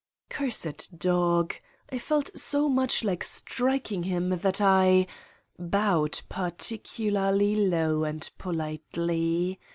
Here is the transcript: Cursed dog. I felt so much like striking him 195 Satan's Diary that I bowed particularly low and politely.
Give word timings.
Cursed 0.31 0.97
dog. 0.97 1.53
I 1.91 1.99
felt 1.99 2.31
so 2.35 2.67
much 2.67 3.03
like 3.03 3.23
striking 3.23 4.01
him 4.01 4.31
195 4.31 5.05
Satan's 5.05 5.07
Diary 5.07 5.07
that 5.59 5.65
I 5.69 5.69
bowed 5.69 6.21
particularly 6.27 7.55
low 7.55 8.03
and 8.05 8.27
politely. 8.39 9.59